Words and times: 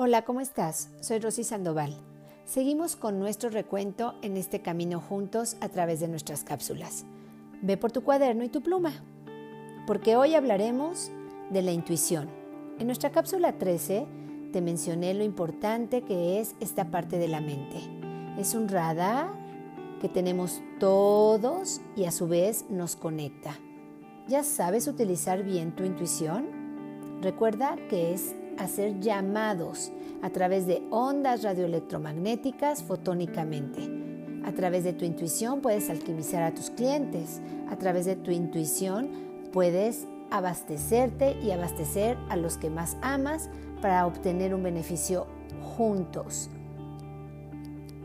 Hola, 0.00 0.22
¿cómo 0.22 0.40
estás? 0.40 0.90
Soy 1.00 1.18
Rosy 1.18 1.42
Sandoval. 1.42 1.92
Seguimos 2.44 2.94
con 2.94 3.18
nuestro 3.18 3.50
recuento 3.50 4.14
en 4.22 4.36
este 4.36 4.62
camino 4.62 5.00
juntos 5.00 5.56
a 5.60 5.70
través 5.70 5.98
de 5.98 6.06
nuestras 6.06 6.44
cápsulas. 6.44 7.04
Ve 7.62 7.76
por 7.76 7.90
tu 7.90 8.04
cuaderno 8.04 8.44
y 8.44 8.48
tu 8.48 8.62
pluma, 8.62 8.92
porque 9.88 10.14
hoy 10.14 10.36
hablaremos 10.36 11.10
de 11.50 11.62
la 11.62 11.72
intuición. 11.72 12.28
En 12.78 12.86
nuestra 12.86 13.10
cápsula 13.10 13.58
13 13.58 14.06
te 14.52 14.60
mencioné 14.60 15.14
lo 15.14 15.24
importante 15.24 16.02
que 16.02 16.38
es 16.38 16.54
esta 16.60 16.92
parte 16.92 17.18
de 17.18 17.26
la 17.26 17.40
mente. 17.40 17.78
Es 18.38 18.54
un 18.54 18.68
radar 18.68 19.32
que 20.00 20.08
tenemos 20.08 20.62
todos 20.78 21.80
y 21.96 22.04
a 22.04 22.12
su 22.12 22.28
vez 22.28 22.66
nos 22.70 22.94
conecta. 22.94 23.58
¿Ya 24.28 24.44
sabes 24.44 24.86
utilizar 24.86 25.42
bien 25.42 25.74
tu 25.74 25.82
intuición? 25.82 26.46
Recuerda 27.20 27.74
que 27.88 28.14
es 28.14 28.36
hacer 28.58 29.00
llamados 29.00 29.92
a 30.22 30.30
través 30.30 30.66
de 30.66 30.82
ondas 30.90 31.42
radioelectromagnéticas 31.42 32.82
fotónicamente. 32.82 33.88
A 34.44 34.52
través 34.52 34.84
de 34.84 34.92
tu 34.92 35.04
intuición 35.04 35.60
puedes 35.60 35.90
alquimizar 35.90 36.42
a 36.42 36.54
tus 36.54 36.70
clientes. 36.70 37.40
A 37.70 37.76
través 37.76 38.06
de 38.06 38.16
tu 38.16 38.30
intuición 38.30 39.10
puedes 39.52 40.06
abastecerte 40.30 41.38
y 41.42 41.50
abastecer 41.50 42.16
a 42.28 42.36
los 42.36 42.56
que 42.56 42.70
más 42.70 42.96
amas 43.02 43.50
para 43.80 44.06
obtener 44.06 44.54
un 44.54 44.62
beneficio 44.62 45.26
juntos. 45.76 46.50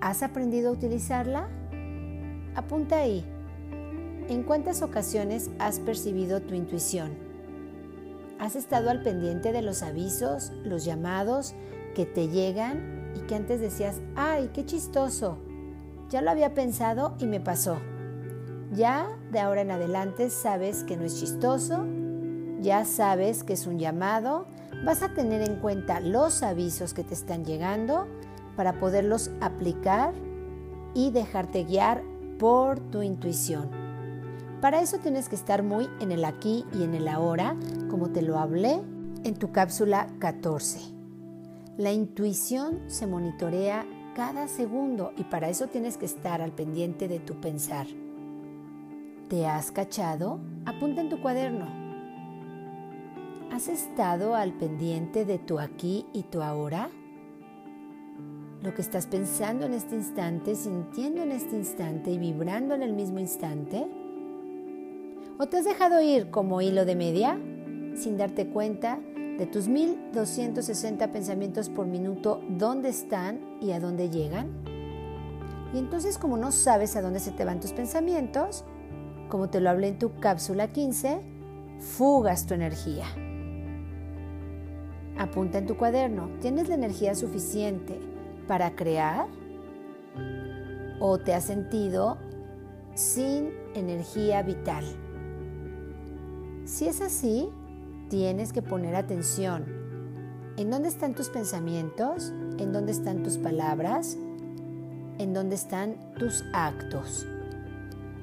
¿Has 0.01 0.21
aprendido 0.21 0.69
a 0.69 0.73
utilizarla? 0.73 1.47
Apunta 2.55 2.99
ahí. 2.99 3.25
¿En 4.29 4.43
cuántas 4.43 4.81
ocasiones 4.81 5.49
has 5.59 5.79
percibido 5.79 6.41
tu 6.41 6.55
intuición? 6.55 7.32
¿Has 8.39 8.55
estado 8.55 8.89
al 8.89 9.01
pendiente 9.01 9.51
de 9.51 9.61
los 9.61 9.83
avisos, 9.83 10.51
los 10.63 10.85
llamados 10.85 11.53
que 11.95 12.05
te 12.05 12.27
llegan 12.27 13.11
y 13.15 13.21
que 13.21 13.35
antes 13.35 13.61
decías, 13.61 14.01
ay, 14.15 14.49
qué 14.53 14.65
chistoso? 14.65 15.37
Ya 16.09 16.21
lo 16.21 16.31
había 16.31 16.53
pensado 16.53 17.15
y 17.19 17.25
me 17.25 17.39
pasó. 17.39 17.77
Ya 18.73 19.07
de 19.31 19.39
ahora 19.39 19.61
en 19.61 19.71
adelante 19.71 20.29
sabes 20.29 20.83
que 20.83 20.97
no 20.97 21.03
es 21.03 21.19
chistoso, 21.19 21.85
ya 22.59 22.85
sabes 22.85 23.43
que 23.43 23.53
es 23.53 23.67
un 23.67 23.77
llamado, 23.77 24.47
vas 24.85 25.03
a 25.03 25.13
tener 25.13 25.41
en 25.41 25.57
cuenta 25.57 25.99
los 25.99 26.43
avisos 26.43 26.93
que 26.93 27.03
te 27.03 27.13
están 27.13 27.45
llegando 27.45 28.07
para 28.55 28.79
poderlos 28.79 29.31
aplicar 29.41 30.13
y 30.93 31.11
dejarte 31.11 31.63
guiar 31.63 32.03
por 32.39 32.79
tu 32.79 33.01
intuición. 33.01 33.82
Para 34.63 34.79
eso 34.79 34.97
tienes 34.99 35.27
que 35.27 35.35
estar 35.35 35.61
muy 35.61 35.89
en 35.99 36.13
el 36.13 36.23
aquí 36.23 36.63
y 36.73 36.83
en 36.83 36.93
el 36.93 37.09
ahora, 37.09 37.57
como 37.89 38.11
te 38.11 38.21
lo 38.21 38.39
hablé 38.39 38.79
en 39.25 39.33
tu 39.33 39.51
cápsula 39.51 40.07
14. 40.19 40.79
La 41.77 41.91
intuición 41.91 42.79
se 42.87 43.05
monitorea 43.05 43.85
cada 44.15 44.47
segundo 44.47 45.11
y 45.17 45.25
para 45.25 45.49
eso 45.49 45.67
tienes 45.67 45.97
que 45.97 46.05
estar 46.05 46.41
al 46.41 46.53
pendiente 46.53 47.09
de 47.09 47.19
tu 47.19 47.41
pensar. 47.41 47.87
¿Te 49.27 49.47
has 49.47 49.69
cachado? 49.73 50.39
Apunta 50.65 51.01
en 51.01 51.09
tu 51.09 51.21
cuaderno. 51.21 51.67
¿Has 53.51 53.67
estado 53.67 54.33
al 54.33 54.53
pendiente 54.53 55.25
de 55.25 55.39
tu 55.39 55.59
aquí 55.59 56.05
y 56.13 56.23
tu 56.23 56.41
ahora? 56.41 56.89
Lo 58.61 58.73
que 58.73 58.81
estás 58.81 59.07
pensando 59.07 59.65
en 59.65 59.73
este 59.73 59.95
instante, 59.95 60.55
sintiendo 60.55 61.21
en 61.21 61.33
este 61.33 61.57
instante 61.57 62.11
y 62.11 62.17
vibrando 62.17 62.73
en 62.73 62.81
el 62.81 62.93
mismo 62.93 63.19
instante. 63.19 64.02
¿O 65.39 65.47
te 65.47 65.57
has 65.57 65.65
dejado 65.65 65.99
ir 65.99 66.29
como 66.29 66.61
hilo 66.61 66.85
de 66.85 66.95
media 66.95 67.39
sin 67.95 68.17
darte 68.17 68.47
cuenta 68.47 68.99
de 69.39 69.47
tus 69.47 69.67
1260 69.67 71.11
pensamientos 71.11 71.69
por 71.69 71.87
minuto, 71.87 72.39
dónde 72.49 72.89
están 72.89 73.57
y 73.59 73.71
a 73.71 73.79
dónde 73.79 74.11
llegan? 74.11 74.51
Y 75.73 75.79
entonces 75.79 76.19
como 76.19 76.37
no 76.37 76.51
sabes 76.51 76.95
a 76.95 77.01
dónde 77.01 77.19
se 77.19 77.31
te 77.31 77.45
van 77.45 77.59
tus 77.59 77.73
pensamientos, 77.73 78.63
como 79.27 79.49
te 79.49 79.59
lo 79.59 79.71
hablé 79.71 79.87
en 79.87 79.97
tu 79.97 80.19
cápsula 80.19 80.71
15, 80.71 81.21
fugas 81.79 82.45
tu 82.45 82.53
energía. 82.53 83.05
Apunta 85.17 85.57
en 85.57 85.65
tu 85.65 85.77
cuaderno, 85.77 86.29
¿tienes 86.41 86.69
la 86.69 86.75
energía 86.75 87.15
suficiente 87.15 87.99
para 88.47 88.75
crear? 88.75 89.25
¿O 90.99 91.17
te 91.17 91.33
has 91.33 91.45
sentido 91.45 92.19
sin 92.93 93.51
energía 93.73 94.43
vital? 94.43 94.85
Si 96.73 96.87
es 96.87 97.01
así, 97.01 97.49
tienes 98.09 98.51
que 98.51 98.63
poner 98.63 98.95
atención. 98.95 99.63
¿En 100.57 100.71
dónde 100.71 100.89
están 100.89 101.13
tus 101.13 101.29
pensamientos? 101.29 102.33
¿En 102.57 102.73
dónde 102.73 102.91
están 102.91 103.21
tus 103.21 103.37
palabras? 103.37 104.17
¿En 105.19 105.35
dónde 105.35 105.53
están 105.53 105.97
tus 106.17 106.43
actos? 106.51 107.27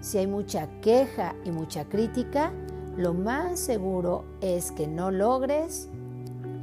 Si 0.00 0.18
hay 0.18 0.26
mucha 0.26 0.66
queja 0.80 1.36
y 1.44 1.52
mucha 1.52 1.84
crítica, 1.84 2.50
lo 2.96 3.14
más 3.14 3.60
seguro 3.60 4.24
es 4.40 4.72
que 4.72 4.88
no 4.88 5.12
logres 5.12 5.88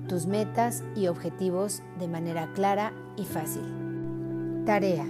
tus 0.09 0.25
metas 0.25 0.83
y 0.93 1.07
objetivos 1.07 1.81
de 1.99 2.09
manera 2.09 2.51
clara 2.53 2.91
y 3.15 3.23
fácil. 3.23 3.63
Tarea. 4.65 5.05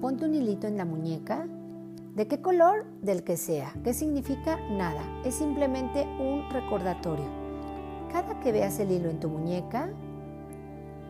Ponte 0.00 0.24
un 0.24 0.34
hilito 0.34 0.66
en 0.66 0.78
la 0.78 0.86
muñeca 0.86 1.46
¿De 2.14 2.28
qué 2.28 2.42
color? 2.42 2.84
Del 3.00 3.24
que 3.24 3.38
sea. 3.38 3.72
¿Qué 3.82 3.94
significa? 3.94 4.58
Nada. 4.70 5.00
Es 5.24 5.36
simplemente 5.36 6.02
un 6.02 6.44
recordatorio. 6.50 7.24
Cada 8.12 8.38
que 8.40 8.52
veas 8.52 8.78
el 8.80 8.90
hilo 8.90 9.08
en 9.08 9.18
tu 9.18 9.30
muñeca, 9.30 9.88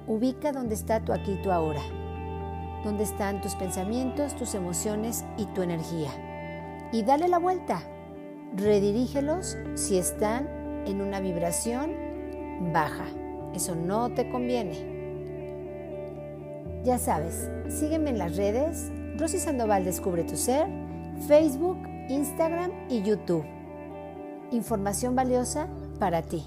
ubica 0.07 0.53
dónde 0.53 0.77
está 0.77 1.05
tu 1.05 1.13
aquí 1.13 1.33
y 1.33 1.43
tu 1.43 1.51
ahora. 1.51 1.81
Dónde 2.85 3.03
están 3.03 3.41
tus 3.41 3.57
pensamientos, 3.57 4.37
tus 4.37 4.55
emociones 4.55 5.25
y 5.37 5.47
tu 5.47 5.63
energía. 5.63 6.11
Y 6.93 7.03
dale 7.03 7.27
la 7.27 7.41
vuelta. 7.41 7.83
Redirígelos 8.55 9.59
si 9.75 9.99
están 9.99 10.49
en 10.87 11.01
una 11.01 11.19
vibración 11.19 11.97
baja. 12.73 13.07
Eso 13.55 13.75
no 13.75 14.15
te 14.15 14.31
conviene. 14.31 14.93
Ya 16.85 16.99
sabes, 16.99 17.51
sígueme 17.69 18.11
en 18.11 18.19
las 18.19 18.37
redes. 18.37 18.93
Rosy 19.23 19.39
Sandoval 19.39 19.85
Descubre 19.85 20.25
tu 20.25 20.37
Ser 20.37 20.67
Facebook, 21.29 21.79
Instagram 22.09 22.73
y 22.89 23.03
YouTube. 23.03 23.45
Información 24.51 25.15
valiosa 25.15 25.69
para 26.01 26.23
ti. 26.23 26.43